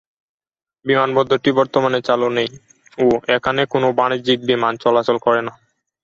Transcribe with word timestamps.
বিমানবন্দরটি 0.85 1.49
বর্তমানে 1.59 1.99
চালু 2.07 2.27
নেই 2.37 2.49
ও 2.97 3.05
এখানে 3.35 3.61
কোন 3.73 3.83
বাণিজ্যিক 3.99 4.39
বিমান 4.49 4.73
চলাচল 4.83 5.17
করে 5.25 5.41
না। 5.47 5.53